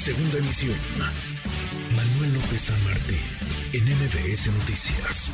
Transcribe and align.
Segunda 0.00 0.38
emisión. 0.38 0.78
Manuel 1.94 2.32
López 2.32 2.72
San 2.72 2.82
Martín, 2.84 3.20
en 3.74 3.84
MBS 3.84 4.48
Noticias. 4.48 5.28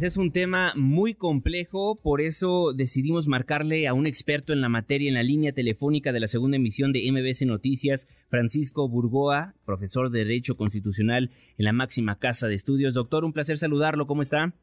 Es 0.00 0.16
un 0.16 0.32
tema 0.32 0.72
muy 0.76 1.12
complejo, 1.12 1.94
por 1.94 2.22
eso 2.22 2.72
decidimos 2.72 3.28
marcarle 3.28 3.86
a 3.86 3.92
un 3.92 4.06
experto 4.06 4.54
en 4.54 4.62
la 4.62 4.70
materia 4.70 5.08
en 5.08 5.14
la 5.14 5.22
línea 5.22 5.52
telefónica 5.52 6.10
de 6.10 6.20
la 6.20 6.26
segunda 6.26 6.56
emisión 6.56 6.92
de 6.92 7.06
MBS 7.12 7.42
Noticias, 7.44 8.08
Francisco 8.30 8.88
Burgoa, 8.88 9.52
profesor 9.66 10.08
de 10.08 10.20
Derecho 10.20 10.56
Constitucional 10.56 11.30
en 11.58 11.64
la 11.66 11.74
máxima 11.74 12.18
casa 12.18 12.48
de 12.48 12.54
estudios. 12.54 12.94
Doctor, 12.94 13.26
un 13.26 13.34
placer 13.34 13.58
saludarlo, 13.58 14.06
¿cómo 14.06 14.22
está? 14.22 14.54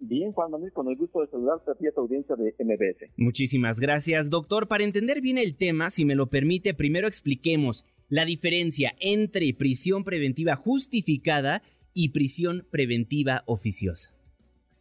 Bien, 0.00 0.32
Juan 0.32 0.50
Manuel, 0.50 0.72
con 0.72 0.88
el 0.88 0.96
gusto 0.96 1.20
de 1.20 1.26
saludarte 1.26 1.70
a 1.70 1.74
ti 1.74 1.86
a 1.86 1.92
tu 1.92 2.00
audiencia 2.00 2.34
de 2.34 2.54
MBS. 2.64 3.10
Muchísimas 3.18 3.78
gracias, 3.78 4.30
doctor. 4.30 4.68
Para 4.68 4.84
entender 4.84 5.20
bien 5.20 5.36
el 5.36 5.54
tema, 5.54 5.90
si 5.90 6.06
me 6.06 6.14
lo 6.14 6.28
permite, 6.28 6.72
primero 6.72 7.08
expliquemos 7.08 7.84
la 8.08 8.24
diferencia 8.24 8.92
entre 9.00 9.52
prisión 9.54 10.04
preventiva 10.04 10.56
justificada 10.56 11.62
y 11.92 12.10
prisión 12.10 12.66
preventiva 12.70 13.42
oficiosa. 13.46 14.10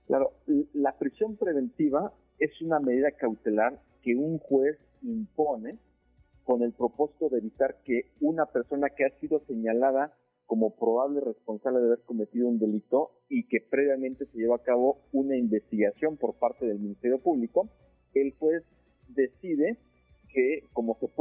Claro, 0.08 0.34
la 0.74 0.98
prisión 0.98 1.36
preventiva 1.38 2.14
es 2.40 2.62
una 2.62 2.80
medida 2.80 3.12
cautelar 3.12 3.82
que 4.04 4.16
un 4.16 4.38
juez 4.38 4.78
impone 5.02 5.80
con 6.44 6.62
el 6.62 6.74
propósito 6.74 7.30
de 7.30 7.40
evitar 7.40 7.78
que 7.84 8.12
una 8.20 8.46
persona 8.46 8.90
que 8.90 9.06
ha 9.06 9.20
sido 9.20 9.42
señalada 9.48 10.14
como 10.46 10.76
probable 10.76 11.22
responsable 11.22 11.80
de 11.80 11.88
haber 11.88 12.02
cometido 12.06 12.48
un 12.48 12.60
delito 12.60 13.12
y 13.30 13.48
que 13.48 13.62
previamente 13.62 14.28
se 14.28 14.38
lleva 14.38 14.58
a 14.58 14.64
cabo 14.64 15.00
una 15.12 15.36
investigación 15.36 16.18
por 16.18 16.36
parte 16.36 16.68
del 16.68 16.80
Ministerio 16.80 17.20
Público, 17.20 17.68
el 18.14 18.32
juez 18.34 18.64
decide 19.08 19.80
que 20.32 20.65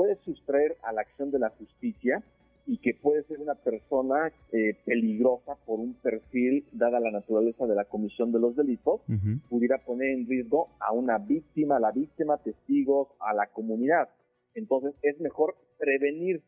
puede 0.05 0.17
sustraer 0.23 0.77
a 0.83 0.93
la 0.93 1.01
acción 1.01 1.31
de 1.31 1.39
la 1.39 1.49
justicia 1.49 2.23
y 2.67 2.77
que 2.77 2.93
puede 2.93 3.23
ser 3.25 3.41
una 3.41 3.55
persona 3.55 4.31
eh, 4.53 4.77
peligrosa 4.85 5.57
por 5.65 5.81
un 5.81 5.95
perfil 5.95 6.67
dada 6.73 7.01
la 7.01 7.11
naturaleza 7.11 7.67
de 7.67 7.75
la 7.75 7.87
comisión 7.87 8.31
de 8.31 8.39
los 8.39 8.55
delitos, 8.55 9.01
pudiera 9.49 9.79
poner 9.79 10.11
en 10.11 10.27
riesgo 10.27 10.69
a 10.79 10.93
una 10.93 11.17
víctima, 11.17 11.77
a 11.77 11.81
la 11.81 11.91
víctima, 11.91 12.37
testigos, 12.37 13.09
a 13.19 13.33
la 13.33 13.47
comunidad. 13.47 14.11
Entonces 14.55 14.95
es 15.01 15.19
mejor 15.21 15.57
prevenir 15.79 16.43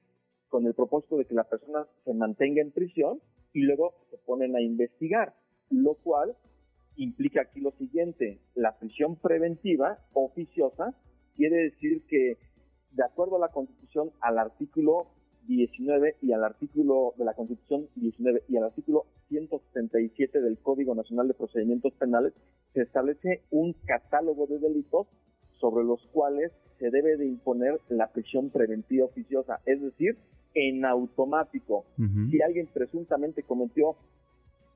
con 0.48 0.66
el 0.66 0.74
propósito 0.74 1.16
de 1.16 1.24
que 1.24 1.34
la 1.34 1.44
persona 1.44 1.86
se 2.04 2.12
mantenga 2.12 2.60
en 2.60 2.72
prisión 2.72 3.20
y 3.54 3.62
luego 3.62 3.94
se 4.10 4.18
ponen 4.18 4.54
a 4.54 4.60
investigar, 4.60 5.34
lo 5.70 5.94
cual 5.94 6.36
implica 6.96 7.40
aquí 7.40 7.60
lo 7.60 7.70
siguiente, 7.72 8.38
la 8.54 8.78
prisión 8.78 9.16
preventiva 9.16 9.98
oficiosa 10.12 10.94
quiere 11.36 11.56
decir 11.56 12.02
que 12.08 12.38
de 12.96 13.04
acuerdo 13.04 13.36
a 13.36 13.40
la 13.40 13.48
Constitución, 13.48 14.10
al 14.20 14.38
artículo 14.38 15.06
19 15.46 16.16
y 16.22 16.32
al 16.32 16.42
artículo 16.44 17.14
de 17.18 17.24
la 17.24 17.34
Constitución 17.34 17.88
19 17.94 18.44
y 18.48 18.56
al 18.56 18.64
artículo 18.64 19.04
177 19.28 20.40
del 20.40 20.58
Código 20.58 20.94
Nacional 20.94 21.28
de 21.28 21.34
Procedimientos 21.34 21.92
Penales, 21.94 22.32
se 22.72 22.82
establece 22.82 23.42
un 23.50 23.74
catálogo 23.84 24.46
de 24.46 24.58
delitos 24.58 25.06
sobre 25.60 25.84
los 25.84 26.00
cuales 26.12 26.52
se 26.78 26.90
debe 26.90 27.16
de 27.16 27.26
imponer 27.26 27.80
la 27.88 28.08
prisión 28.08 28.50
preventiva 28.50 29.06
oficiosa, 29.06 29.60
es 29.66 29.80
decir, 29.80 30.16
en 30.54 30.84
automático. 30.84 31.84
Si 32.30 32.40
alguien 32.40 32.66
presuntamente 32.72 33.42
cometió 33.42 33.96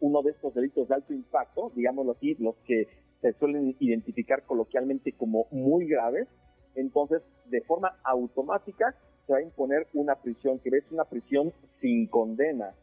uno 0.01 0.23
de 0.23 0.33
estos 0.33 0.55
delitos 0.55 0.89
de 0.89 0.95
alto 0.95 1.15
impacto, 1.15 1.73
digámoslo 1.75 2.13
así, 2.13 2.37
los 2.39 2.57
que 2.67 2.87
se 3.23 3.33
suelen 3.35 3.77
identificar 3.81 4.45
coloquialmente 4.45 5.13
como 5.13 5.47
muy 5.51 5.87
graves, 5.87 6.29
entonces 6.75 7.23
de 7.47 7.61
forma 7.63 7.99
automática 8.05 8.95
se 9.27 9.33
va 9.33 9.39
a 9.39 9.43
imponer 9.43 9.87
una 9.95 10.15
prisión, 10.17 10.59
que 10.59 10.71
es 10.71 10.85
una 10.91 11.05
prisión 11.05 11.53
sin 11.81 12.07
condena. 12.07 12.75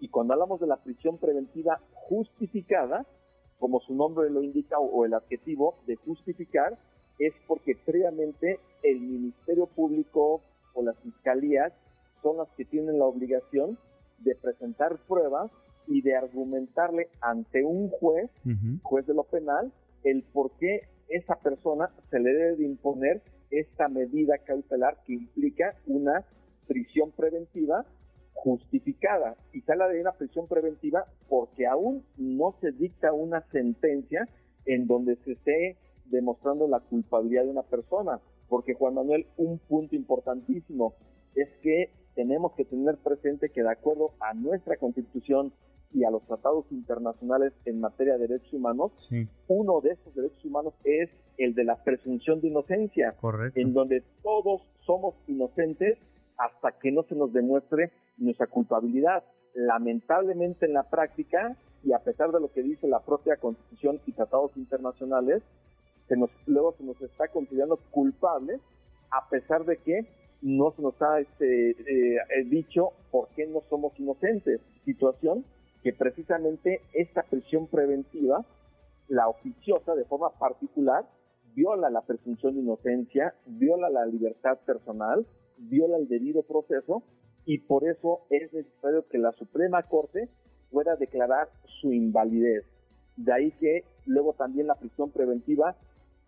Y 0.00 0.08
cuando 0.08 0.34
hablamos 0.34 0.60
de 0.60 0.66
la 0.66 0.76
prisión 0.76 1.18
preventiva 1.18 1.80
justificada, 1.92 3.06
como 3.58 3.80
su 3.80 3.94
nombre 3.94 4.30
lo 4.30 4.42
indica 4.42 4.78
o 4.78 5.04
el 5.04 5.14
adjetivo 5.14 5.76
de 5.86 5.96
justificar, 5.96 6.78
es 7.18 7.34
porque 7.46 7.76
previamente 7.84 8.58
el 8.82 9.00
Ministerio 9.00 9.66
Público 9.66 10.40
o 10.72 10.82
las 10.82 10.96
fiscalías 11.00 11.72
son 12.22 12.38
las 12.38 12.48
que 12.56 12.64
tienen 12.64 12.98
la 12.98 13.04
obligación 13.04 13.78
de 14.18 14.34
presentar 14.34 14.96
pruebas 15.06 15.50
y 15.86 16.02
de 16.02 16.16
argumentarle 16.16 17.08
ante 17.20 17.64
un 17.64 17.88
juez, 17.90 18.30
juez 18.82 19.06
de 19.06 19.14
lo 19.14 19.24
penal, 19.24 19.72
el 20.04 20.22
por 20.22 20.50
qué 20.52 20.88
esa 21.10 21.36
persona 21.36 21.90
se 22.10 22.18
le 22.18 22.32
debe 22.32 22.56
de 22.56 22.64
imponer 22.64 23.22
esta 23.50 23.88
medida 23.88 24.38
cautelar 24.38 24.96
que 25.04 25.14
implica 25.14 25.74
una 25.86 26.24
prisión 26.66 27.10
preventiva 27.10 27.84
justificada. 28.32 29.36
Y 29.52 29.62
habla 29.70 29.88
de 29.88 30.00
una 30.00 30.12
prisión 30.12 30.46
preventiva 30.46 31.04
porque 31.28 31.66
aún 31.66 32.04
no 32.16 32.54
se 32.60 32.72
dicta 32.72 33.12
una 33.12 33.42
sentencia 33.50 34.28
en 34.66 34.86
donde 34.86 35.16
se 35.16 35.32
esté 35.32 35.76
demostrando 36.06 36.68
la 36.68 36.80
culpabilidad 36.80 37.44
de 37.44 37.50
una 37.50 37.62
persona. 37.62 38.20
Porque 38.48 38.74
Juan 38.74 38.94
Manuel, 38.94 39.26
un 39.36 39.58
punto 39.58 39.96
importantísimo 39.96 40.94
es 41.34 41.48
que 41.62 41.90
tenemos 42.14 42.52
que 42.54 42.64
tener 42.64 42.96
presente 42.98 43.50
que 43.50 43.62
de 43.62 43.70
acuerdo 43.70 44.12
a 44.20 44.34
nuestra 44.34 44.76
constitución 44.76 45.52
y 45.92 46.04
a 46.04 46.10
los 46.10 46.24
tratados 46.26 46.66
internacionales 46.70 47.52
en 47.64 47.80
materia 47.80 48.16
de 48.16 48.28
derechos 48.28 48.52
humanos, 48.52 48.92
uno 49.48 49.80
de 49.80 49.90
esos 49.90 50.14
derechos 50.14 50.44
humanos 50.44 50.74
es 50.84 51.10
el 51.36 51.54
de 51.54 51.64
la 51.64 51.82
presunción 51.82 52.40
de 52.40 52.48
inocencia, 52.48 53.14
en 53.54 53.72
donde 53.72 54.02
todos 54.22 54.62
somos 54.86 55.14
inocentes 55.26 55.98
hasta 56.36 56.72
que 56.78 56.92
no 56.92 57.02
se 57.04 57.14
nos 57.14 57.32
demuestre 57.32 57.90
nuestra 58.18 58.46
culpabilidad. 58.46 59.24
Lamentablemente 59.54 60.66
en 60.66 60.74
la 60.74 60.84
práctica, 60.84 61.56
y 61.82 61.92
a 61.92 61.98
pesar 61.98 62.30
de 62.30 62.40
lo 62.40 62.52
que 62.52 62.62
dice 62.62 62.86
la 62.86 63.00
propia 63.00 63.36
constitución 63.36 64.00
y 64.06 64.12
tratados 64.12 64.56
internacionales, 64.56 65.42
se 66.08 66.16
nos, 66.16 66.30
luego 66.46 66.74
se 66.76 66.84
nos 66.84 67.00
está 67.02 67.28
considerando 67.28 67.78
culpables 67.90 68.60
a 69.10 69.28
pesar 69.28 69.64
de 69.64 69.76
que 69.78 70.06
no 70.42 70.72
se 70.72 70.82
nos 70.82 71.00
ha 71.02 71.20
este, 71.20 71.70
eh, 71.70 72.16
eh, 72.36 72.44
dicho 72.44 72.92
por 73.10 73.28
qué 73.30 73.46
no 73.46 73.62
somos 73.68 73.98
inocentes. 73.98 74.60
Situación 74.84 75.44
que 75.82 75.92
precisamente 75.92 76.82
esta 76.92 77.22
prisión 77.22 77.66
preventiva, 77.66 78.44
la 79.08 79.28
oficiosa 79.28 79.94
de 79.94 80.04
forma 80.04 80.30
particular, 80.38 81.04
viola 81.54 81.90
la 81.90 82.02
presunción 82.02 82.54
de 82.54 82.60
inocencia, 82.60 83.34
viola 83.46 83.90
la 83.90 84.06
libertad 84.06 84.58
personal, 84.66 85.26
viola 85.58 85.96
el 85.96 86.08
debido 86.08 86.42
proceso 86.42 87.02
y 87.44 87.58
por 87.58 87.88
eso 87.88 88.20
es 88.30 88.52
necesario 88.52 89.06
que 89.08 89.18
la 89.18 89.32
Suprema 89.32 89.82
Corte 89.84 90.28
pueda 90.70 90.96
declarar 90.96 91.48
su 91.80 91.92
invalidez. 91.92 92.64
De 93.16 93.32
ahí 93.32 93.50
que 93.52 93.84
luego 94.06 94.34
también 94.34 94.66
la 94.66 94.76
prisión 94.76 95.10
preventiva 95.10 95.76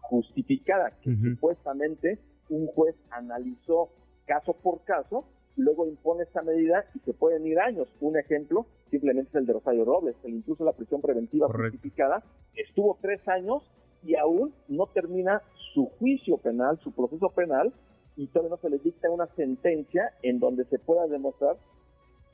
justificada, 0.00 0.90
que 1.02 1.14
supuestamente 1.16 2.18
un 2.48 2.66
juez 2.66 2.96
analizó 3.10 3.90
caso 4.26 4.54
por 4.54 4.82
caso, 4.84 5.24
luego 5.56 5.86
impone 5.86 6.24
esta 6.24 6.42
medida 6.42 6.84
y 6.94 6.98
se 7.00 7.14
pueden 7.14 7.46
ir 7.46 7.58
años. 7.60 7.88
Un 8.00 8.18
ejemplo 8.18 8.66
simplemente 8.92 9.30
es 9.30 9.34
el 9.36 9.46
de 9.46 9.54
Rosario 9.54 9.86
Robles, 9.86 10.14
que 10.22 10.28
incluso 10.28 10.64
la 10.64 10.72
prisión 10.72 11.00
preventiva 11.00 11.48
justificada 11.48 12.22
estuvo 12.54 12.98
tres 13.00 13.26
años 13.26 13.62
y 14.04 14.16
aún 14.16 14.52
no 14.68 14.86
termina 14.86 15.40
su 15.72 15.86
juicio 15.98 16.36
penal, 16.36 16.78
su 16.84 16.92
proceso 16.92 17.30
penal, 17.30 17.72
y 18.16 18.26
todavía 18.26 18.50
no 18.50 18.56
se 18.58 18.68
le 18.68 18.78
dicta 18.78 19.10
una 19.10 19.26
sentencia 19.34 20.12
en 20.22 20.38
donde 20.38 20.64
se 20.66 20.78
pueda 20.78 21.06
demostrar 21.06 21.56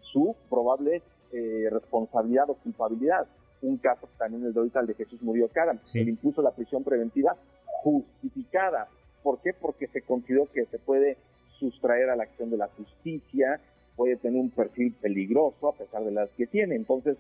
su 0.01 0.35
probable 0.51 1.03
eh, 1.33 1.69
responsabilidad 1.71 2.51
o 2.51 2.55
culpabilidad. 2.55 3.29
Un 3.63 3.77
caso 3.77 4.09
también 4.19 4.45
el 4.45 4.53
de 4.53 4.59
ahorita, 4.59 4.81
el 4.81 4.89
de 4.89 4.95
Jesús 4.95 5.23
Murió 5.23 5.49
Cara, 5.49 5.79
sí. 5.87 6.01
el 6.01 6.09
impuso 6.09 6.43
la 6.43 6.51
prisión 6.51 6.83
preventiva 6.83 7.37
justificada. 7.83 8.89
¿Por 9.23 9.41
qué? 9.43 9.53
Porque 9.53 9.87
se 9.89 10.03
consideró 10.03 10.51
que 10.53 10.65
se 10.67 10.79
puede 10.81 11.19
sustraer 11.61 12.11
a 12.11 12.17
la 12.17 12.25
acción 12.25 12.51
de 12.51 12.57
la 12.57 12.69
justicia, 12.69 13.61
puede 13.99 14.17
tener 14.17 14.41
un 14.41 14.51
perfil 14.51 14.95
peligroso 14.95 15.69
a 15.69 15.77
pesar 15.77 16.05
de 16.05 16.13
las 16.13 16.31
que 16.31 16.47
tiene. 16.47 16.77
Entonces, 16.77 17.19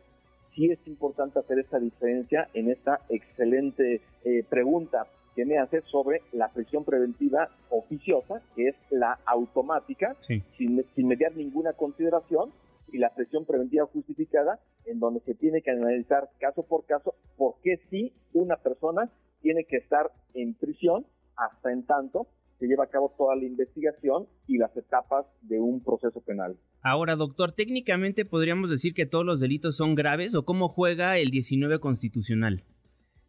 sí 0.54 0.70
es 0.70 0.78
importante 0.86 1.40
hacer 1.40 1.58
esta 1.58 1.80
diferencia 1.80 2.48
en 2.54 2.70
esta 2.70 3.00
excelente 3.08 4.00
eh, 4.24 4.44
pregunta 4.48 5.08
que 5.34 5.44
me 5.44 5.58
hace 5.58 5.82
sobre 5.82 6.22
la 6.32 6.48
prisión 6.48 6.84
preventiva 6.84 7.50
oficiosa, 7.70 8.40
que 8.54 8.68
es 8.68 8.76
la 8.90 9.18
automática, 9.26 10.16
sin, 10.26 10.84
sin 10.94 11.08
mediar 11.08 11.36
ninguna 11.36 11.72
consideración, 11.72 12.52
y 12.92 12.98
la 12.98 13.10
prisión 13.10 13.44
preventiva 13.44 13.86
justificada, 13.86 14.60
en 14.86 15.00
donde 15.00 15.20
se 15.20 15.34
tiene 15.34 15.62
que 15.62 15.72
analizar 15.72 16.30
caso 16.38 16.62
por 16.62 16.86
caso 16.86 17.14
por 17.36 17.56
qué 17.62 17.80
sí 17.90 18.12
una 18.32 18.56
persona 18.56 19.10
tiene 19.42 19.64
que 19.64 19.76
estar 19.76 20.10
en 20.34 20.54
prisión 20.54 21.04
hasta 21.36 21.72
en 21.72 21.84
tanto 21.84 22.28
se 22.58 22.66
lleva 22.66 22.84
a 22.84 22.88
cabo 22.88 23.14
toda 23.16 23.36
la 23.36 23.44
investigación 23.44 24.26
y 24.46 24.58
las 24.58 24.76
etapas 24.76 25.26
de 25.42 25.60
un 25.60 25.82
proceso 25.82 26.20
penal. 26.20 26.56
Ahora, 26.82 27.16
doctor, 27.16 27.52
técnicamente 27.52 28.24
podríamos 28.24 28.70
decir 28.70 28.94
que 28.94 29.06
todos 29.06 29.24
los 29.24 29.40
delitos 29.40 29.76
son 29.76 29.94
graves 29.94 30.34
o 30.34 30.44
cómo 30.44 30.68
juega 30.68 31.18
el 31.18 31.30
19 31.30 31.78
constitucional. 31.78 32.64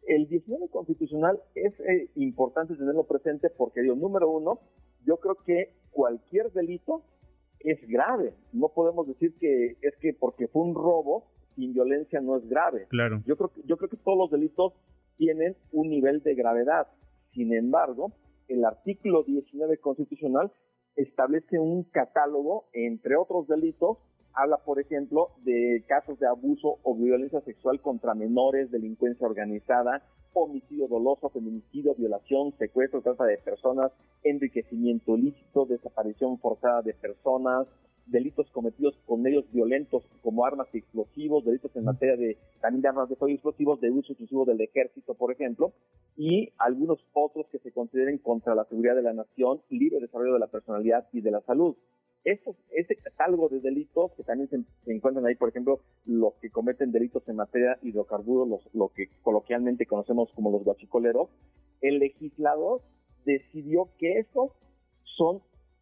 El 0.06 0.28
19 0.28 0.68
constitucional 0.70 1.38
es 1.54 1.78
eh, 1.80 2.10
importante 2.16 2.74
tenerlo 2.74 3.04
presente 3.04 3.48
porque, 3.50 3.82
digo, 3.82 3.94
número 3.94 4.28
uno, 4.28 4.60
yo 5.06 5.18
creo 5.18 5.36
que 5.46 5.74
cualquier 5.90 6.50
delito 6.50 7.04
es 7.60 7.78
grave. 7.86 8.34
No 8.52 8.68
podemos 8.68 9.06
decir 9.06 9.34
que 9.38 9.76
es 9.80 9.96
que 10.00 10.12
porque 10.12 10.48
fue 10.48 10.62
un 10.62 10.74
robo 10.74 11.26
sin 11.54 11.72
violencia 11.72 12.20
no 12.20 12.36
es 12.36 12.48
grave. 12.48 12.86
Claro. 12.88 13.22
Yo 13.26 13.36
creo 13.36 13.50
que, 13.52 13.62
yo 13.66 13.76
creo 13.76 13.90
que 13.90 13.96
todos 13.98 14.18
los 14.18 14.30
delitos 14.30 14.72
tienen 15.16 15.54
un 15.72 15.90
nivel 15.90 16.22
de 16.22 16.34
gravedad. 16.34 16.88
Sin 17.32 17.52
embargo, 17.52 18.12
el 18.50 18.64
artículo 18.64 19.22
19 19.22 19.78
constitucional 19.78 20.52
establece 20.96 21.58
un 21.58 21.84
catálogo, 21.84 22.66
entre 22.72 23.16
otros 23.16 23.46
delitos, 23.46 23.98
habla, 24.34 24.58
por 24.58 24.80
ejemplo, 24.80 25.30
de 25.44 25.84
casos 25.88 26.18
de 26.18 26.26
abuso 26.26 26.78
o 26.82 26.94
violencia 26.94 27.40
sexual 27.42 27.80
contra 27.80 28.14
menores, 28.14 28.70
delincuencia 28.70 29.26
organizada, 29.26 30.02
homicidio 30.32 30.88
doloso, 30.88 31.30
feminicidio, 31.30 31.94
violación, 31.94 32.52
secuestro, 32.58 33.02
trata 33.02 33.24
de 33.24 33.38
personas, 33.38 33.92
enriquecimiento 34.22 35.16
ilícito, 35.16 35.66
desaparición 35.66 36.38
forzada 36.38 36.82
de 36.82 36.94
personas, 36.94 37.66
delitos 38.10 38.50
cometidos 38.50 38.94
con 39.06 39.22
medios 39.22 39.50
violentos 39.52 40.04
como 40.22 40.44
armas 40.44 40.68
y 40.72 40.78
explosivos, 40.78 41.44
delitos 41.44 41.74
en 41.76 41.84
materia 41.84 42.16
de 42.16 42.36
también 42.60 42.82
de 42.82 42.88
armas 42.88 43.08
de 43.08 43.16
fuego 43.16 43.30
y 43.30 43.34
explosivos 43.34 43.80
de 43.80 43.90
uso 43.90 44.12
exclusivo 44.12 44.44
del 44.44 44.60
ejército, 44.60 45.14
por 45.14 45.32
ejemplo, 45.32 45.72
y 46.16 46.50
algunos 46.58 46.98
otros 47.12 47.46
que 47.50 47.58
se 47.58 47.72
consideren 47.72 48.18
contra 48.18 48.54
la 48.54 48.64
seguridad 48.64 48.96
de 48.96 49.02
la 49.02 49.12
nación, 49.12 49.62
libre 49.70 50.00
desarrollo 50.00 50.34
de 50.34 50.40
la 50.40 50.48
personalidad 50.48 51.08
y 51.12 51.20
de 51.20 51.30
la 51.30 51.40
salud. 51.42 51.76
Estos, 52.24 52.54
este 52.70 52.96
catálogo 52.96 53.48
de 53.48 53.60
delitos 53.60 54.12
que 54.12 54.24
también 54.24 54.50
se, 54.50 54.92
encuentran 54.92 55.24
ahí, 55.24 55.36
por 55.36 55.48
ejemplo, 55.48 55.80
los 56.04 56.34
que 56.34 56.50
cometen 56.50 56.92
delitos 56.92 57.26
en 57.28 57.36
materia 57.36 57.78
de 57.80 57.88
hidrocarburos, 57.88 58.46
los, 58.46 58.74
lo 58.74 58.88
que 58.88 59.08
coloquialmente 59.22 59.86
conocemos 59.86 60.30
como 60.34 60.50
los 60.50 60.62
guachicoleros, 60.64 61.30
el 61.80 61.98
legislador 61.98 62.82
decidió 63.24 63.88
que 63.98 64.18
estos 64.18 64.50
son 65.04 65.40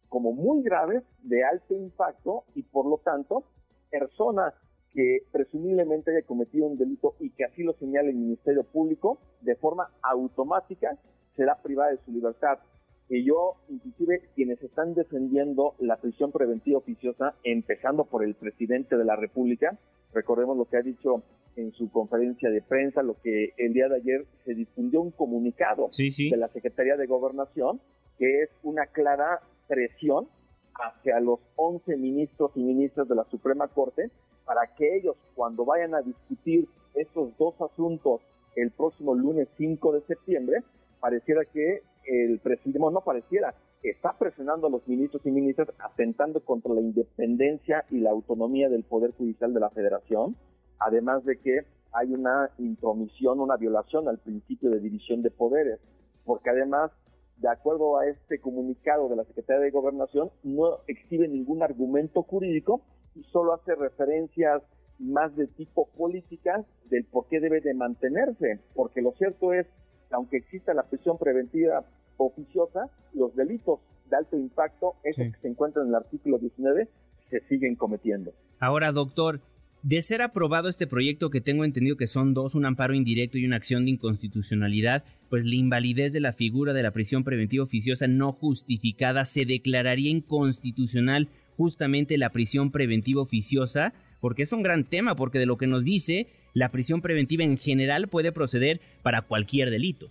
como 0.09 0.33
muy 0.33 0.63
graves, 0.63 1.03
de 1.23 1.43
alto 1.43 1.75
impacto 1.75 2.43
y 2.55 2.63
por 2.63 2.85
lo 2.85 2.97
tanto, 2.97 3.43
personas 3.89 4.53
que 4.91 5.19
presumiblemente 5.31 6.11
haya 6.11 6.25
cometido 6.25 6.67
un 6.67 6.77
delito 6.77 7.15
y 7.19 7.29
que 7.31 7.45
así 7.45 7.63
lo 7.63 7.73
señale 7.73 8.09
el 8.09 8.15
Ministerio 8.15 8.63
Público, 8.63 9.19
de 9.41 9.55
forma 9.55 9.91
automática 10.01 10.97
será 11.35 11.61
privada 11.61 11.91
de 11.91 11.99
su 12.03 12.11
libertad. 12.11 12.59
Y 13.07 13.23
yo, 13.23 13.55
inclusive, 13.69 14.29
quienes 14.35 14.61
están 14.61 14.93
defendiendo 14.93 15.75
la 15.79 15.97
prisión 15.97 16.31
preventiva 16.31 16.77
oficiosa, 16.77 17.35
empezando 17.43 18.05
por 18.05 18.23
el 18.23 18.35
presidente 18.35 18.97
de 18.97 19.05
la 19.05 19.15
República, 19.15 19.79
recordemos 20.13 20.57
lo 20.57 20.65
que 20.65 20.77
ha 20.77 20.81
dicho 20.81 21.23
en 21.55 21.71
su 21.73 21.91
conferencia 21.91 22.49
de 22.49 22.61
prensa, 22.61 23.01
lo 23.01 23.19
que 23.21 23.53
el 23.57 23.73
día 23.73 23.87
de 23.89 23.95
ayer 23.95 24.25
se 24.45 24.53
difundió 24.53 25.01
un 25.01 25.11
comunicado 25.11 25.89
de 25.97 26.37
la 26.37 26.49
Secretaría 26.49 26.97
de 26.97 27.07
Gobernación, 27.07 27.81
que 28.17 28.43
es 28.43 28.49
una 28.63 28.85
clara 28.87 29.39
presión 29.69 30.27
hacia 30.73 31.19
los 31.21 31.39
11 31.55 31.95
ministros 31.95 32.51
y 32.55 32.59
ministras 32.61 33.07
de 33.07 33.15
la 33.15 33.23
Suprema 33.25 33.67
Corte 33.69 34.09
para 34.45 34.73
que 34.75 34.97
ellos 34.97 35.15
cuando 35.35 35.63
vayan 35.63 35.93
a 35.93 36.01
discutir 36.01 36.67
estos 36.95 37.37
dos 37.37 37.53
asuntos 37.61 38.21
el 38.55 38.71
próximo 38.71 39.13
lunes 39.13 39.47
5 39.57 39.93
de 39.93 40.01
septiembre, 40.01 40.63
pareciera 40.99 41.45
que 41.45 41.83
el 42.05 42.39
presidente, 42.39 42.79
no 42.79 43.01
pareciera, 43.01 43.53
está 43.83 44.17
presionando 44.17 44.67
a 44.67 44.69
los 44.69 44.87
ministros 44.87 45.25
y 45.25 45.31
ministras 45.31 45.69
atentando 45.77 46.43
contra 46.43 46.73
la 46.73 46.81
independencia 46.81 47.85
y 47.91 47.99
la 47.99 48.09
autonomía 48.09 48.69
del 48.69 48.83
Poder 48.83 49.11
Judicial 49.11 49.53
de 49.53 49.59
la 49.59 49.69
Federación, 49.69 50.35
además 50.79 51.23
de 51.23 51.37
que 51.37 51.65
hay 51.91 52.13
una 52.13 52.49
intromisión, 52.57 53.39
una 53.39 53.57
violación 53.57 54.07
al 54.07 54.17
principio 54.17 54.69
de 54.71 54.79
división 54.79 55.21
de 55.21 55.31
poderes, 55.31 55.79
porque 56.25 56.49
además 56.49 56.91
de 57.39 57.49
acuerdo 57.49 57.97
a 57.97 58.07
este 58.07 58.39
comunicado 58.39 59.09
de 59.09 59.15
la 59.15 59.23
Secretaría 59.23 59.63
de 59.63 59.71
Gobernación, 59.71 60.29
no 60.43 60.79
exhibe 60.87 61.27
ningún 61.27 61.63
argumento 61.63 62.23
jurídico 62.23 62.81
y 63.15 63.23
solo 63.23 63.53
hace 63.53 63.75
referencias 63.75 64.61
más 64.99 65.35
de 65.35 65.47
tipo 65.47 65.87
política 65.97 66.65
del 66.89 67.05
por 67.05 67.27
qué 67.27 67.39
debe 67.39 67.61
de 67.61 67.73
mantenerse, 67.73 68.59
porque 68.75 69.01
lo 69.01 69.13
cierto 69.13 69.53
es 69.53 69.65
que 70.09 70.15
aunque 70.15 70.37
exista 70.37 70.73
la 70.73 70.83
prisión 70.83 71.17
preventiva 71.17 71.85
oficiosa, 72.17 72.89
los 73.13 73.33
delitos 73.35 73.79
de 74.09 74.17
alto 74.17 74.35
impacto, 74.35 74.95
esos 75.03 75.33
que 75.33 75.41
se 75.41 75.47
encuentran 75.47 75.85
en 75.85 75.89
el 75.89 75.95
artículo 75.95 76.37
19, 76.37 76.89
se 77.29 77.39
siguen 77.47 77.75
cometiendo. 77.75 78.33
Ahora, 78.59 78.91
doctor, 78.91 79.39
de 79.81 80.01
ser 80.01 80.21
aprobado 80.21 80.67
este 80.67 80.87
proyecto, 80.87 81.29
que 81.29 81.41
tengo 81.41 81.63
entendido 81.63 81.95
que 81.95 82.07
son 82.07 82.33
dos, 82.33 82.53
un 82.53 82.65
amparo 82.65 82.93
indirecto 82.93 83.37
y 83.37 83.45
una 83.45 83.55
acción 83.55 83.85
de 83.85 83.91
inconstitucionalidad, 83.91 85.03
pues 85.29 85.45
la 85.45 85.55
invalidez 85.55 86.11
de 86.11 86.19
la 86.19 86.33
figura 86.33 86.73
de 86.73 86.83
la 86.83 86.91
prisión 86.91 87.23
preventiva 87.23 87.63
oficiosa 87.63 88.07
no 88.07 88.33
justificada 88.33 89.23
se 89.25 89.45
declararía 89.45 90.11
inconstitucional 90.11 91.29
justamente 91.55 92.17
la 92.17 92.29
prisión 92.29 92.71
preventiva 92.71 93.21
oficiosa, 93.21 93.93
porque 94.19 94.43
es 94.43 94.51
un 94.51 94.63
gran 94.63 94.83
tema, 94.83 95.15
porque 95.15 95.39
de 95.39 95.45
lo 95.45 95.57
que 95.57 95.67
nos 95.67 95.85
dice, 95.85 96.27
la 96.53 96.69
prisión 96.69 97.01
preventiva 97.01 97.43
en 97.43 97.57
general 97.57 98.07
puede 98.07 98.31
proceder 98.31 98.81
para 99.01 99.21
cualquier 99.21 99.69
delito. 99.69 100.07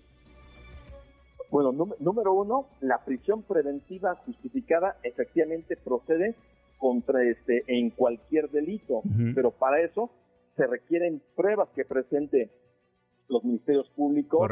Bueno, 1.50 1.72
número 1.98 2.32
uno, 2.34 2.66
la 2.80 3.04
prisión 3.04 3.42
preventiva 3.42 4.14
justificada 4.26 4.96
efectivamente 5.02 5.76
procede 5.76 6.34
contra 6.78 7.22
este 7.24 7.64
en 7.66 7.90
cualquier 7.90 8.50
delito, 8.50 9.02
pero 9.34 9.50
para 9.50 9.80
eso 9.82 10.10
se 10.56 10.66
requieren 10.66 11.22
pruebas 11.36 11.68
que 11.74 11.84
presente 11.84 12.50
los 13.28 13.44
ministerios 13.44 13.88
públicos 13.90 14.48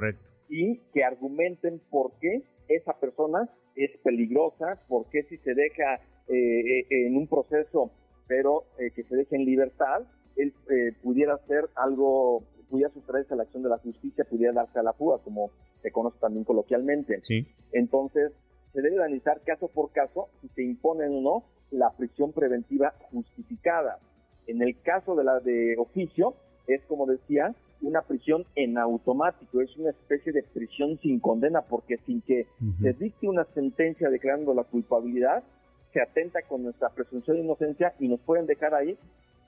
y 0.48 0.78
que 0.92 1.04
argumenten 1.04 1.80
por 1.90 2.12
qué 2.20 2.42
esa 2.68 2.98
persona 2.98 3.48
es 3.74 3.90
peligrosa, 4.02 4.80
por 4.88 5.08
qué 5.10 5.22
si 5.24 5.36
se 5.38 5.54
deja 5.54 6.00
eh, 6.28 6.80
eh, 6.80 7.06
en 7.06 7.16
un 7.16 7.26
proceso, 7.26 7.90
pero 8.26 8.64
eh, 8.78 8.90
que 8.94 9.04
se 9.04 9.16
deje 9.16 9.36
en 9.36 9.44
libertad, 9.44 10.02
él 10.36 10.52
pudiera 11.02 11.38
ser 11.46 11.64
algo, 11.74 12.42
pudiera 12.68 12.92
sustraerse 12.92 13.32
a 13.32 13.36
la 13.38 13.44
acción 13.44 13.62
de 13.62 13.70
la 13.70 13.78
justicia, 13.78 14.24
pudiera 14.24 14.52
darse 14.52 14.78
a 14.78 14.82
la 14.82 14.92
fuga, 14.92 15.18
como 15.24 15.50
se 15.80 15.90
conoce 15.90 16.18
también 16.18 16.44
coloquialmente. 16.44 17.20
Sí. 17.22 17.46
Entonces, 17.72 18.32
se 18.72 18.82
debe 18.82 18.96
analizar 18.96 19.40
caso 19.46 19.68
por 19.68 19.92
caso 19.92 20.28
si 20.42 20.48
se 20.48 20.62
imponen 20.62 21.14
o 21.14 21.20
no 21.22 21.44
la 21.70 21.90
prisión 21.90 22.32
preventiva 22.32 22.94
justificada. 23.10 23.98
En 24.46 24.62
el 24.62 24.80
caso 24.82 25.16
de 25.16 25.24
la 25.24 25.40
de 25.40 25.76
oficio, 25.78 26.34
es 26.66 26.82
como 26.86 27.06
decía, 27.06 27.54
una 27.82 28.02
prisión 28.02 28.44
en 28.54 28.78
automático, 28.78 29.60
es 29.60 29.76
una 29.76 29.90
especie 29.90 30.32
de 30.32 30.42
prisión 30.42 30.98
sin 31.00 31.20
condena, 31.20 31.62
porque 31.62 31.98
sin 32.06 32.22
que 32.22 32.46
se 32.80 32.92
dicte 32.94 33.28
una 33.28 33.44
sentencia 33.54 34.08
declarando 34.08 34.54
la 34.54 34.64
culpabilidad, 34.64 35.44
se 35.92 36.00
atenta 36.00 36.42
con 36.42 36.62
nuestra 36.62 36.90
presunción 36.90 37.36
de 37.36 37.44
inocencia 37.44 37.94
y 37.98 38.08
nos 38.08 38.20
pueden 38.20 38.46
dejar 38.46 38.74
ahí 38.74 38.98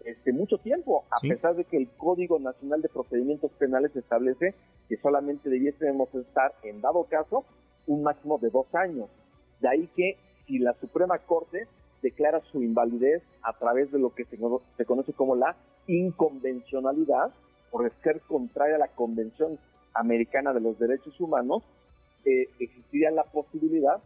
este 0.04 0.32
mucho 0.32 0.58
tiempo, 0.58 1.04
a 1.10 1.20
pesar 1.20 1.56
de 1.56 1.64
que 1.64 1.76
el 1.76 1.88
Código 1.96 2.38
Nacional 2.38 2.80
de 2.82 2.88
Procedimientos 2.88 3.50
Penales 3.58 3.94
establece 3.96 4.54
que 4.88 4.96
solamente 4.98 5.50
debiésemos 5.50 6.14
estar, 6.14 6.52
en 6.62 6.80
dado 6.80 7.04
caso, 7.04 7.44
un 7.86 8.02
máximo 8.02 8.38
de 8.38 8.50
dos 8.50 8.66
años. 8.74 9.08
De 9.60 9.68
ahí 9.68 9.88
que 9.96 10.16
si 10.46 10.58
la 10.58 10.74
Suprema 10.74 11.18
Corte 11.18 11.66
declara 12.02 12.40
su 12.52 12.62
invalidez 12.62 13.22
a 13.42 13.52
través 13.58 13.90
de 13.90 13.98
lo 13.98 14.14
que 14.14 14.24
se, 14.24 14.38
conoce 14.84 15.12
como 15.12 15.36
la 15.36 15.56
inconvencionalidad, 15.86 17.32
por 17.70 17.90
ser 18.02 18.20
contraria 18.22 18.76
a 18.76 18.78
la 18.78 18.88
Convención 18.88 19.58
Americana 19.94 20.52
de 20.52 20.60
los 20.60 20.78
Derechos 20.78 21.18
Humanos, 21.20 21.62
eh, 22.24 22.48
existiría 22.58 23.10
la 23.10 23.24
posibilidad 23.24 24.02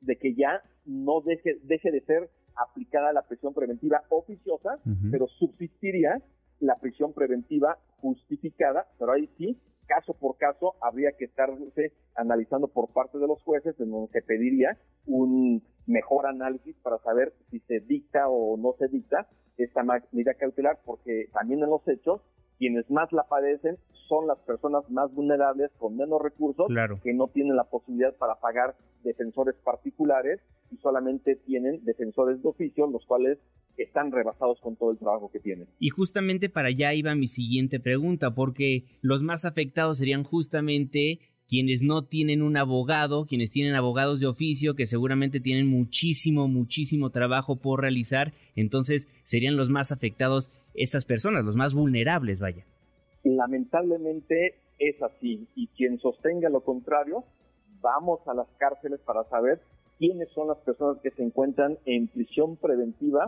de 0.00 0.16
que 0.16 0.34
ya 0.34 0.62
no 0.86 1.20
deje, 1.20 1.58
deje 1.64 1.90
de 1.90 2.00
ser 2.02 2.30
aplicada 2.56 3.12
la 3.12 3.22
prisión 3.22 3.54
preventiva 3.54 4.02
oficiosa, 4.08 4.78
pero 5.10 5.28
subsistiría 5.28 6.20
la 6.58 6.76
prisión 6.76 7.12
preventiva 7.12 7.78
justificada, 8.00 8.86
pero 8.98 9.12
ahí 9.12 9.28
sí 9.38 9.56
caso 9.90 10.14
por 10.14 10.36
caso 10.36 10.74
habría 10.80 11.10
que 11.18 11.24
estarse 11.24 11.92
analizando 12.14 12.68
por 12.68 12.92
parte 12.92 13.18
de 13.18 13.26
los 13.26 13.42
jueces, 13.42 13.74
en 13.80 13.90
donde 13.90 14.12
se 14.12 14.22
pediría 14.22 14.78
un 15.06 15.64
mejor 15.86 16.26
análisis 16.26 16.76
para 16.76 16.98
saber 16.98 17.34
si 17.50 17.58
se 17.60 17.80
dicta 17.80 18.28
o 18.28 18.56
no 18.56 18.74
se 18.78 18.86
dicta 18.86 19.26
esta 19.58 19.82
medida 19.82 20.34
cautelar, 20.34 20.78
porque 20.84 21.28
también 21.32 21.62
en 21.62 21.70
los 21.70 21.86
hechos 21.88 22.22
quienes 22.58 22.88
más 22.90 23.10
la 23.12 23.24
padecen 23.24 23.78
son 24.06 24.26
las 24.26 24.38
personas 24.40 24.88
más 24.90 25.12
vulnerables 25.12 25.70
con 25.78 25.96
menos 25.96 26.22
recursos 26.22 26.68
que 27.02 27.14
no 27.14 27.28
tienen 27.28 27.56
la 27.56 27.64
posibilidad 27.64 28.14
para 28.14 28.36
pagar 28.36 28.76
defensores 29.02 29.56
particulares 29.64 30.40
y 30.70 30.76
solamente 30.76 31.36
tienen 31.36 31.84
defensores 31.84 32.42
de 32.42 32.48
oficio, 32.48 32.86
los 32.86 33.04
cuales 33.06 33.38
están 33.82 34.12
rebasados 34.12 34.60
con 34.60 34.76
todo 34.76 34.92
el 34.92 34.98
trabajo 34.98 35.30
que 35.32 35.40
tienen. 35.40 35.68
Y 35.78 35.90
justamente 35.90 36.48
para 36.48 36.68
allá 36.68 36.94
iba 36.94 37.14
mi 37.14 37.28
siguiente 37.28 37.80
pregunta, 37.80 38.34
porque 38.34 38.84
los 39.02 39.22
más 39.22 39.44
afectados 39.44 39.98
serían 39.98 40.24
justamente 40.24 41.20
quienes 41.50 41.82
no 41.82 42.04
tienen 42.04 42.42
un 42.42 42.56
abogado, 42.56 43.26
quienes 43.26 43.50
tienen 43.50 43.74
abogados 43.74 44.20
de 44.20 44.26
oficio, 44.26 44.74
que 44.74 44.86
seguramente 44.86 45.40
tienen 45.40 45.66
muchísimo, 45.66 46.46
muchísimo 46.46 47.10
trabajo 47.10 47.56
por 47.56 47.80
realizar, 47.80 48.32
entonces 48.54 49.08
serían 49.24 49.56
los 49.56 49.68
más 49.68 49.90
afectados 49.90 50.48
estas 50.74 51.04
personas, 51.04 51.44
los 51.44 51.56
más 51.56 51.74
vulnerables, 51.74 52.38
vaya. 52.38 52.64
Lamentablemente 53.24 54.60
es 54.78 55.02
así, 55.02 55.48
y 55.56 55.66
quien 55.76 55.98
sostenga 55.98 56.48
lo 56.48 56.60
contrario, 56.60 57.24
vamos 57.80 58.20
a 58.28 58.34
las 58.34 58.46
cárceles 58.58 59.00
para 59.00 59.24
saber 59.24 59.60
quiénes 60.00 60.30
son 60.30 60.48
las 60.48 60.56
personas 60.60 60.96
que 61.02 61.10
se 61.10 61.22
encuentran 61.22 61.78
en 61.84 62.08
prisión 62.08 62.56
preventiva 62.56 63.26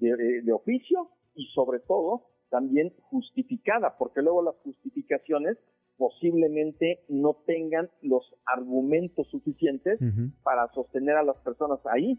De, 0.00 0.42
de 0.42 0.52
oficio 0.52 1.10
y 1.34 1.44
sobre 1.54 1.78
todo 1.80 2.22
también 2.48 2.94
justificada, 3.10 3.96
porque 3.98 4.22
luego 4.22 4.42
las 4.42 4.54
justificaciones 4.64 5.58
posiblemente 5.98 7.00
no 7.08 7.36
tengan 7.46 7.90
los 8.00 8.22
argumentos 8.46 9.28
suficientes 9.28 9.98
para 10.42 10.68
sostener 10.72 11.16
a 11.16 11.22
las 11.22 11.36
personas 11.38 11.80
ahí. 11.84 12.18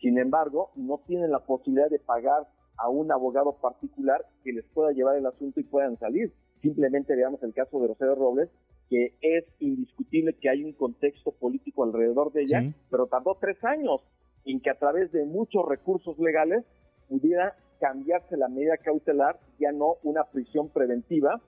Sin 0.00 0.18
embargo, 0.18 0.70
no 0.76 1.00
tienen 1.06 1.32
la 1.32 1.40
posibilidad 1.40 1.90
de 1.90 1.98
pagar 1.98 2.46
a 2.76 2.88
un 2.88 3.10
abogado 3.10 3.56
particular 3.60 4.24
que 4.44 4.52
les 4.52 4.64
pueda 4.66 4.92
llevar 4.92 5.16
el 5.16 5.26
asunto 5.26 5.58
y 5.58 5.64
puedan 5.64 5.98
salir. 5.98 6.32
Simplemente 6.60 7.16
veamos 7.16 7.42
el 7.42 7.54
caso 7.54 7.80
de 7.80 7.88
Rosero 7.88 8.14
Robles, 8.14 8.50
que 8.92 9.14
es 9.22 9.46
indiscutible 9.58 10.34
que 10.34 10.50
hay 10.50 10.62
un 10.62 10.74
contexto 10.74 11.30
político 11.32 11.82
alrededor 11.82 12.30
de 12.30 12.42
ella, 12.42 12.74
pero 12.90 13.06
tardó 13.06 13.38
tres 13.40 13.56
años 13.64 14.02
en 14.44 14.60
que 14.60 14.68
a 14.68 14.78
través 14.78 15.10
de 15.12 15.24
muchos 15.24 15.66
recursos 15.66 16.18
legales 16.18 16.62
pudiera 17.08 17.56
cambiarse 17.80 18.36
la 18.36 18.48
medida 18.48 18.76
cautelar, 18.76 19.40
ya 19.58 19.72
no 19.72 19.96
una 20.02 20.24
prisión 20.24 20.68
preventiva 20.68 21.40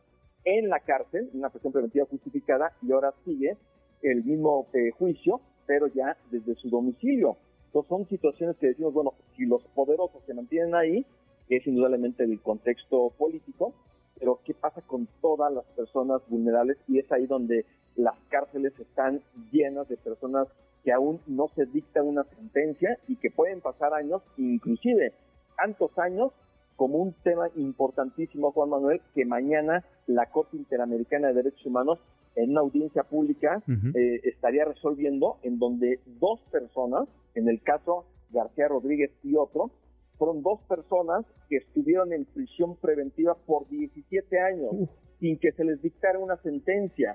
en 0.47 0.71
la 0.71 0.81
cárcel, 0.81 1.29
una 1.35 1.51
prisión 1.51 1.75
preventiva 1.75 2.07
justificada, 2.07 2.73
y 2.81 2.93
ahora 2.93 3.13
sigue 3.27 3.59
el 4.01 4.25
mismo 4.25 4.67
eh, 4.73 4.93
juicio, 4.93 5.43
pero 5.67 5.89
ya 5.89 6.17
desde 6.31 6.55
su 6.55 6.71
domicilio. 6.71 7.37
Entonces 7.67 7.91
son 7.91 8.09
situaciones 8.09 8.57
que 8.57 8.69
decimos, 8.69 8.95
bueno, 8.95 9.13
si 9.37 9.45
los 9.45 9.63
poderosos 9.75 10.23
se 10.25 10.33
mantienen 10.33 10.75
ahí, 10.75 11.05
que 11.47 11.57
es 11.57 11.67
indudablemente 11.67 12.25
el 12.25 12.41
contexto 12.41 13.13
político, 13.19 13.75
pero 14.19 14.41
¿qué 14.45 14.55
pasa 14.55 14.81
con 14.83 15.09
todas 15.21 15.53
las 15.53 15.65
personas 15.77 16.23
vulnerables? 16.29 16.79
Y 16.89 16.99
es 16.99 17.11
ahí 17.13 17.27
donde 17.27 17.65
las 17.97 18.17
cárceles 18.29 18.73
están 18.79 19.23
llenas 19.51 19.89
de 19.89 19.97
personas 19.97 20.49
que 20.83 20.93
aún 20.93 21.21
no 21.27 21.49
se 21.55 21.67
dicta 21.67 22.03
una 22.03 22.25
sentencia 22.25 22.99
y 23.09 23.17
que 23.17 23.31
pueden 23.31 23.61
pasar 23.61 23.95
años, 23.95 24.23
inclusive 24.37 25.15
tantos 25.57 25.97
años 25.99 26.33
como 26.77 26.99
un 26.99 27.13
tema 27.23 27.49
importantísimo, 27.57 28.53
Juan 28.53 28.71
Manuel, 28.71 29.01
que 29.15 29.25
mañana 29.25 29.85
la 30.07 30.27
Corte 30.27 30.57
Interamericana 30.57 31.29
de 31.29 31.35
Derechos 31.35 31.67
Humanos, 31.67 31.99
en 32.35 32.51
una 32.51 32.61
audiencia 32.63 33.05
pública, 33.05 33.63
eh, 33.95 34.21
estaría 34.25 34.65
resolviendo 34.65 35.39
en 35.43 35.59
donde 35.59 36.01
dos 36.19 36.41
personas, 36.51 37.09
en 37.37 37.49
el 37.49 37.63
caso 37.63 38.05
García 38.31 38.67
Rodríguez 38.67 39.13
y 39.23 39.37
otro, 39.37 39.71
fueron 40.19 40.43
dos 40.43 40.61
personas 40.69 41.25
que 41.49 41.57
estuvieron 41.57 42.13
en 42.13 42.25
prisión 42.25 42.77
preventiva 42.77 43.35
por 43.35 43.69
17 43.69 44.39
años 44.39 44.89
sin 45.21 45.39
que 45.39 45.53
se 45.53 45.65
les 45.65 45.81
dictara 45.83 46.19
una 46.19 46.37
sentencia. 46.39 47.15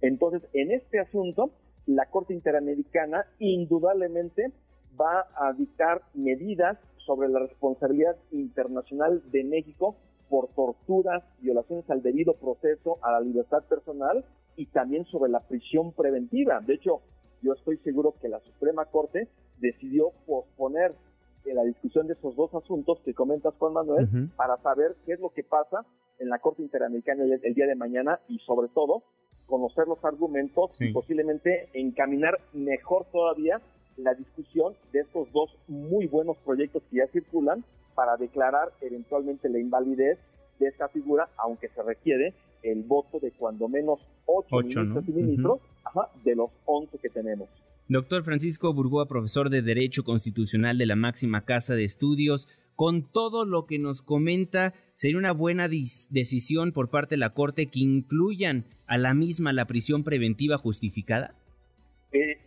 Entonces, 0.00 0.42
en 0.52 0.70
este 0.70 1.00
asunto, 1.00 1.50
la 1.86 2.06
Corte 2.06 2.34
Interamericana 2.34 3.26
indudablemente 3.38 4.52
va 5.00 5.26
a 5.36 5.52
dictar 5.52 6.02
medidas 6.14 6.78
sobre 7.06 7.28
la 7.28 7.40
responsabilidad 7.40 8.16
internacional 8.30 9.22
de 9.30 9.44
México 9.44 9.96
por 10.28 10.48
torturas, 10.48 11.22
violaciones 11.40 11.88
al 11.90 12.02
debido 12.02 12.34
proceso, 12.34 12.98
a 13.02 13.12
la 13.12 13.20
libertad 13.20 13.62
personal 13.64 14.24
y 14.56 14.66
también 14.66 15.04
sobre 15.06 15.30
la 15.30 15.40
prisión 15.40 15.92
preventiva. 15.92 16.60
De 16.60 16.74
hecho, 16.74 17.00
yo 17.42 17.52
estoy 17.52 17.76
seguro 17.78 18.14
que 18.20 18.28
la 18.28 18.40
Suprema 18.40 18.86
Corte 18.86 19.28
decidió 19.58 20.12
posponer 20.26 20.94
la 21.52 21.64
discusión 21.64 22.06
de 22.06 22.14
esos 22.14 22.34
dos 22.36 22.54
asuntos 22.54 23.00
que 23.04 23.12
comentas, 23.12 23.54
Juan 23.58 23.74
Manuel, 23.74 24.30
para 24.36 24.56
saber 24.58 24.96
qué 25.04 25.12
es 25.12 25.20
lo 25.20 25.30
que 25.30 25.42
pasa 25.42 25.84
en 26.18 26.28
la 26.28 26.38
Corte 26.38 26.62
Interamericana 26.62 27.24
el, 27.24 27.54
día 27.54 27.66
de 27.66 27.74
mañana 27.74 28.20
y 28.28 28.38
sobre 28.40 28.68
todo 28.68 29.02
conocer 29.46 29.86
los 29.86 30.02
argumentos 30.04 30.80
y 30.80 30.92
posiblemente 30.92 31.68
encaminar 31.74 32.40
mejor 32.54 33.04
todavía 33.12 33.60
la 33.96 34.14
discusión 34.14 34.74
de 34.92 35.00
estos 35.00 35.30
dos 35.32 35.54
muy 35.68 36.06
buenos 36.06 36.36
proyectos 36.38 36.82
que 36.90 36.98
ya 36.98 37.06
circulan 37.08 37.64
para 37.94 38.16
declarar 38.16 38.72
eventualmente 38.80 39.48
la 39.48 39.58
invalidez 39.58 40.18
de 40.58 40.68
esta 40.68 40.88
figura, 40.88 41.28
aunque 41.36 41.68
se 41.68 41.82
requiere 41.82 42.32
el 42.62 42.82
voto 42.82 43.20
de 43.20 43.30
cuando 43.32 43.68
menos 43.68 44.00
ocho, 44.26 44.56
ministros 44.56 45.06
y 45.06 45.12
ministros 45.12 45.60
de 46.24 46.34
los 46.34 46.50
once 46.64 46.98
que 46.98 47.10
tenemos. 47.10 47.48
Doctor 47.88 48.24
Francisco 48.24 48.72
Burgoa, 48.72 49.06
profesor 49.06 49.50
de 49.50 49.60
Derecho 49.60 50.04
Constitucional 50.04 50.78
de 50.78 50.86
la 50.86 50.96
máxima 50.96 51.44
casa 51.44 51.74
de 51.74 51.84
estudios, 51.84 52.48
con 52.76 53.02
todo 53.02 53.44
lo 53.44 53.66
que 53.66 53.78
nos 53.78 54.00
comenta, 54.00 54.72
¿sería 54.94 55.18
una 55.18 55.32
buena 55.32 55.68
decisión 55.68 56.72
por 56.72 56.88
parte 56.88 57.14
de 57.14 57.18
la 57.18 57.34
Corte 57.34 57.66
que 57.66 57.80
incluyan 57.80 58.64
a 58.86 58.96
la 58.96 59.12
misma 59.12 59.52
la 59.52 59.66
prisión 59.66 60.02
preventiva 60.02 60.56
justificada? 60.56 61.34
Eh, 62.12 62.38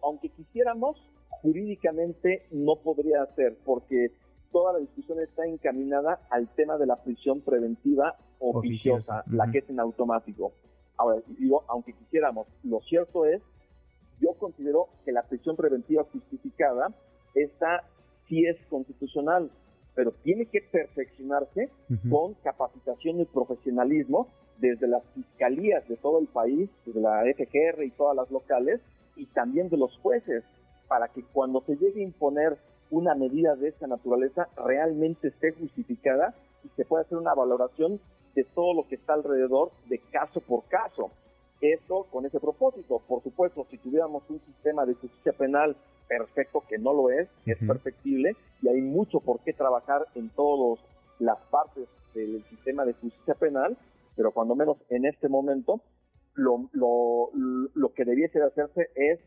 aunque 0.00 0.28
quisiéramos, 0.28 0.96
jurídicamente 1.42 2.46
no 2.52 2.76
podría 2.76 3.26
ser, 3.34 3.58
porque 3.64 4.12
toda 4.52 4.74
la 4.74 4.78
discusión 4.78 5.18
está 5.20 5.44
encaminada 5.44 6.20
al 6.30 6.48
tema 6.54 6.78
de 6.78 6.86
la 6.86 7.02
prisión 7.02 7.40
preventiva 7.40 8.14
oficiosa, 8.38 9.24
la 9.26 9.50
que 9.50 9.58
es 9.58 9.68
en 9.70 9.80
automático. 9.80 10.52
Ahora, 10.96 11.20
digo, 11.36 11.64
aunque 11.68 11.92
quisiéramos, 11.94 12.46
lo 12.62 12.80
cierto 12.82 13.26
es, 13.26 13.42
yo 14.20 14.34
considero 14.34 14.88
que 15.04 15.12
la 15.12 15.22
prisión 15.22 15.56
preventiva 15.56 16.04
justificada, 16.12 16.92
esta 17.34 17.84
sí 18.28 18.46
es 18.46 18.56
constitucional, 18.68 19.50
pero 19.94 20.12
tiene 20.22 20.46
que 20.46 20.60
perfeccionarse 20.60 21.70
con 22.10 22.34
capacitación 22.34 23.20
y 23.20 23.24
profesionalismo 23.24 24.28
desde 24.58 24.86
las 24.86 25.02
fiscalías 25.14 25.86
de 25.88 25.96
todo 25.96 26.18
el 26.18 26.26
país, 26.26 26.68
desde 26.84 27.00
la 27.00 27.22
FGR 27.22 27.82
y 27.84 27.90
todas 27.90 28.16
las 28.16 28.30
locales, 28.30 28.80
y 29.16 29.26
también 29.26 29.68
de 29.68 29.76
los 29.76 29.96
jueces, 29.98 30.44
para 30.88 31.08
que 31.08 31.22
cuando 31.32 31.62
se 31.62 31.76
llegue 31.76 32.00
a 32.00 32.04
imponer 32.04 32.58
una 32.90 33.14
medida 33.14 33.56
de 33.56 33.68
esta 33.68 33.86
naturaleza 33.86 34.48
realmente 34.56 35.28
esté 35.28 35.52
justificada 35.52 36.34
y 36.64 36.68
se 36.76 36.84
pueda 36.84 37.02
hacer 37.02 37.18
una 37.18 37.34
valoración 37.34 38.00
de 38.34 38.44
todo 38.44 38.74
lo 38.74 38.86
que 38.86 38.96
está 38.96 39.14
alrededor 39.14 39.72
de 39.88 39.98
caso 40.10 40.40
por 40.40 40.64
caso. 40.68 41.10
Esto 41.60 42.06
con 42.10 42.26
ese 42.26 42.38
propósito. 42.38 43.02
Por 43.06 43.22
supuesto, 43.22 43.66
si 43.70 43.78
tuviéramos 43.78 44.22
un 44.28 44.40
sistema 44.40 44.84
de 44.84 44.94
justicia 44.94 45.32
penal 45.32 45.76
perfecto, 46.08 46.62
que 46.68 46.78
no 46.78 46.92
lo 46.92 47.10
es, 47.10 47.28
es 47.46 47.58
perfectible, 47.58 48.36
y 48.62 48.68
hay 48.68 48.80
mucho 48.80 49.20
por 49.20 49.40
qué 49.40 49.52
trabajar 49.52 50.06
en 50.14 50.28
todas 50.30 50.78
las 51.18 51.38
partes 51.50 51.88
del 52.14 52.44
sistema 52.50 52.84
de 52.84 52.92
justicia 52.94 53.34
penal, 53.34 53.76
pero 54.14 54.32
cuando 54.32 54.54
menos 54.54 54.76
en 54.90 55.06
este 55.06 55.28
momento, 55.28 55.80
lo, 56.34 56.68
lo, 56.72 57.30
lo 57.74 57.92
que 57.94 58.04
debiese 58.04 58.38
de 58.38 58.46
hacerse 58.46 58.88
es 58.94 59.18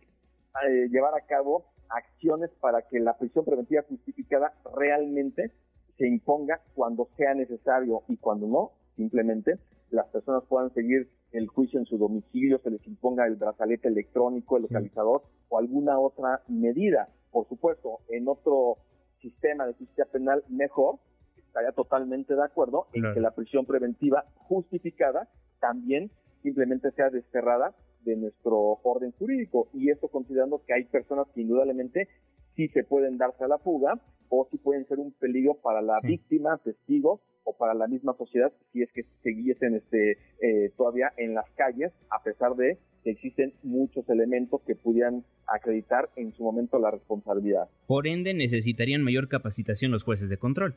eh, 0.67 0.88
llevar 0.89 1.15
a 1.15 1.25
cabo 1.25 1.65
acciones 1.89 2.51
para 2.59 2.83
que 2.83 3.00
la 3.00 3.17
prisión 3.17 3.45
preventiva 3.45 3.83
justificada 3.89 4.53
realmente 4.75 5.51
se 5.98 6.07
imponga 6.07 6.62
cuando 6.75 7.09
sea 7.17 7.33
necesario 7.33 8.03
y 8.07 8.17
cuando 8.17 8.48
no, 8.48 8.71
simplemente 8.95 9.59
las 9.89 10.07
personas 10.07 10.43
puedan 10.48 10.74
seguir 10.74 11.09
el 11.31 11.48
juicio 11.48 11.79
en 11.79 11.86
su 11.86 11.98
domicilio, 11.98 12.59
se 12.59 12.71
les 12.71 12.86
imponga 12.88 13.25
el 13.27 13.36
brazalete 13.36 13.88
electrónico, 13.88 14.57
el 14.57 14.63
localizador 14.63 15.24
o 15.50 15.57
alguna 15.59 16.00
otra 16.00 16.41
medida. 16.48 17.09
Por 17.31 17.48
supuesto, 17.48 18.00
en 18.09 18.27
otro 18.27 18.77
sistema 19.21 19.65
de 19.65 19.74
justicia 19.74 20.05
penal 20.05 20.43
mejor, 20.50 20.95
estaría 21.38 21.71
totalmente 21.71 22.36
de 22.36 22.43
acuerdo 22.43 22.88
en 22.93 23.13
que 23.13 23.19
la 23.19 23.31
prisión 23.31 23.65
preventiva 23.65 24.25
justificada 24.36 25.27
también 25.59 26.12
simplemente 26.41 26.91
sea 26.91 27.09
desterrada 27.09 27.75
de 28.05 28.15
nuestro 28.15 28.79
orden 28.83 29.12
jurídico. 29.17 29.67
Y 29.74 29.89
esto 29.89 30.07
considerando 30.07 30.63
que 30.65 30.74
hay 30.74 30.86
personas 30.86 31.27
que 31.33 31.41
indudablemente 31.41 32.07
sí 32.55 32.67
se 32.69 32.83
pueden 32.83 33.17
darse 33.17 33.43
a 33.43 33.48
la 33.48 33.57
fuga 33.57 34.00
o 34.29 34.48
sí 34.50 34.57
pueden 34.57 34.88
ser 34.88 35.00
un 35.00 35.12
peligro 35.12 35.55
para 35.55 35.81
la 35.81 36.00
víctima, 36.01 36.57
testigos 36.63 37.19
o 37.43 37.55
para 37.58 37.74
la 37.74 37.88
misma 37.88 38.13
sociedad 38.17 38.51
si 38.72 38.81
es 38.81 38.91
que 38.91 39.03
siguiesen 39.24 39.75
este, 39.75 40.17
eh, 40.41 40.72
todavía 40.77 41.12
en 41.17 41.34
las 41.34 41.50
calles, 41.51 41.91
a 42.10 42.22
pesar 42.24 42.55
de 42.55 42.77
que 43.03 43.12
existen 43.12 43.53
muchos 43.63 44.08
elementos 44.10 44.62
que 44.65 44.75
pudieran 44.75 45.24
acreditar 45.48 46.10
en 46.15 46.34
su 46.34 46.43
momento 46.43 46.79
la 46.79 46.91
responsabilidad. 46.91 47.69
Por 47.88 48.08
ende, 48.08 48.34
necesitarían 48.34 49.03
mayor 49.03 49.29
capacitación 49.29 49.91
los 49.91 50.03
jueces 50.03 50.29
de 50.29 50.38
control. 50.38 50.75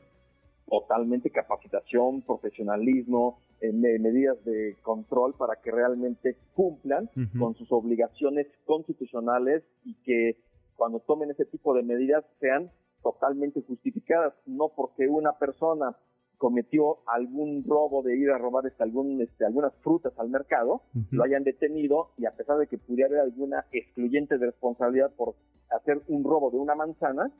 Totalmente 0.69 1.29
capacitación, 1.29 2.21
profesionalismo, 2.21 3.39
eh, 3.59 3.71
medidas 3.71 4.43
de 4.45 4.75
control 4.81 5.35
para 5.37 5.57
que 5.61 5.71
realmente 5.71 6.37
cumplan 6.53 7.09
con 7.37 7.55
sus 7.55 7.71
obligaciones 7.71 8.47
constitucionales 8.65 9.63
y 9.83 9.95
que 10.03 10.37
cuando 10.75 10.99
tomen 10.99 11.31
ese 11.31 11.45
tipo 11.45 11.73
de 11.73 11.83
medidas 11.83 12.25
sean 12.39 12.71
totalmente 13.03 13.61
justificadas, 13.61 14.33
no 14.45 14.69
porque 14.75 15.07
una 15.07 15.33
persona 15.33 15.95
cometió 16.43 16.97
algún 17.07 17.63
robo 17.65 18.03
de 18.03 18.17
ir 18.17 18.29
a 18.29 18.37
robar 18.37 18.65
este, 18.67 18.83
algún, 18.83 19.21
este, 19.21 19.45
algunas 19.45 19.73
frutas 19.77 20.11
al 20.17 20.29
mercado, 20.29 20.81
lo 21.09 21.23
hayan 21.23 21.45
detenido 21.45 22.09
y 22.17 22.25
a 22.25 22.31
pesar 22.31 22.57
de 22.57 22.67
que 22.67 22.77
pudiera 22.77 23.07
haber 23.07 23.21
alguna 23.21 23.65
excluyente 23.71 24.37
de 24.37 24.47
responsabilidad 24.47 25.09
por 25.15 25.35
hacer 25.71 26.01
un 26.09 26.25
robo 26.25 26.51
de 26.51 26.57
una 26.57 26.75
manzana, 26.75 27.31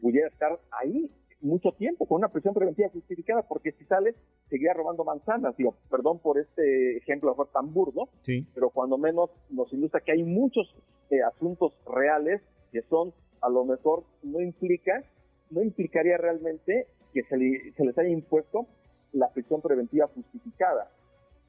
pudiera 0.00 0.28
estar 0.28 0.60
ahí 0.80 1.10
mucho 1.40 1.72
tiempo 1.72 2.06
con 2.06 2.18
una 2.18 2.28
prisión 2.28 2.54
preventiva 2.54 2.88
justificada, 2.90 3.42
porque 3.48 3.72
si 3.72 3.84
sale, 3.86 4.14
seguía 4.48 4.74
robando 4.74 5.02
manzanas. 5.04 5.56
Digo, 5.56 5.74
perdón 5.90 6.20
por 6.20 6.38
este 6.38 6.98
ejemplo 6.98 7.34
tan 7.52 7.74
burdo, 7.74 8.10
Sí. 8.24 8.46
pero 8.54 8.70
cuando 8.70 8.96
menos 8.96 9.30
nos 9.50 9.72
ilustra 9.72 10.02
que 10.02 10.12
hay 10.12 10.22
muchos 10.22 10.72
eh, 11.10 11.20
asuntos 11.22 11.72
reales 11.84 12.40
que 12.70 12.82
son, 12.82 13.12
a 13.40 13.48
lo 13.48 13.64
mejor, 13.64 14.04
no 14.22 14.40
implica, 14.40 15.02
no 15.50 15.62
implicaría 15.64 16.16
realmente 16.16 16.86
que 17.12 17.22
se, 17.24 17.36
le- 17.36 17.72
se 17.76 17.84
les 17.84 17.96
haya 17.98 18.08
impuesto 18.10 18.66
la 19.12 19.28
prisión 19.32 19.60
preventiva 19.60 20.06
justificada. 20.14 20.90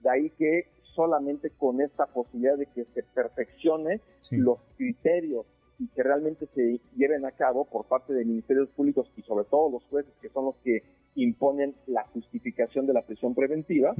De 0.01 0.09
ahí 0.09 0.29
que 0.31 0.67
solamente 0.95 1.51
con 1.51 1.79
esta 1.81 2.05
posibilidad 2.07 2.57
de 2.57 2.65
que 2.67 2.85
se 2.93 3.03
perfeccione 3.03 4.01
Sí. 4.19 4.37
los 4.37 4.57
criterios 4.77 5.45
y 5.79 5.87
que 5.87 6.03
realmente 6.03 6.47
se 6.53 6.79
lleven 6.97 7.25
a 7.25 7.31
cabo 7.31 7.65
por 7.65 7.85
parte 7.85 8.13
de 8.13 8.25
ministerios 8.25 8.69
públicos 8.69 9.09
y 9.15 9.21
sobre 9.23 9.45
todo 9.45 9.71
los 9.71 9.83
jueces 9.85 10.11
que 10.21 10.29
son 10.29 10.45
los 10.45 10.55
que 10.63 10.83
imponen 11.15 11.75
la 11.87 12.03
justificación 12.07 12.87
de 12.87 12.93
la 12.93 13.01
prisión 13.03 13.33
preventiva, 13.35 13.93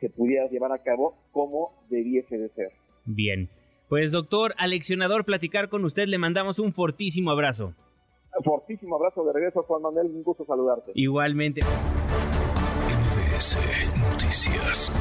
se 0.00 0.10
pudiera 0.10 0.48
llevar 0.48 0.72
a 0.72 0.78
cabo 0.82 1.16
como 1.32 1.72
debiese 1.88 2.36
de 2.38 2.48
ser. 2.50 2.72
Bien. 3.04 3.48
Pues 3.88 4.12
doctor, 4.12 4.54
aleccionador, 4.58 5.24
platicar 5.24 5.68
con 5.68 5.84
usted, 5.84 6.06
le 6.06 6.18
mandamos 6.18 6.58
un 6.58 6.72
fortísimo 6.72 7.30
abrazo. 7.30 7.74
Fortísimo 8.42 8.96
abrazo 8.96 9.24
de 9.24 9.32
regreso, 9.32 9.62
Juan 9.62 9.82
Manuel, 9.82 10.06
un 10.08 10.22
gusto 10.22 10.44
saludarte. 10.44 10.92
Igualmente. 10.94 11.60
MBS 12.86 13.58
Noticias. 14.10 14.92